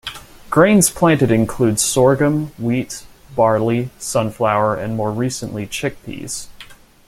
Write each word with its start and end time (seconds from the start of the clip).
Grains 0.49 0.89
planted 0.89 1.29
include 1.29 1.79
sorghum, 1.79 2.47
wheat, 2.57 3.05
barley, 3.35 3.91
sunflower 3.99 4.75
and 4.77 4.95
more 4.95 5.11
recently 5.11 5.67
chickpeas. 5.67 6.47